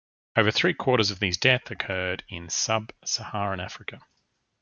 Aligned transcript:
Over 0.35 0.49
three-quarters 0.49 1.11
of 1.11 1.19
these 1.19 1.37
deaths 1.37 1.69
occurred 1.69 2.23
in 2.27 2.49
sub-Saharan 2.49 3.59
Africa. 3.59 4.01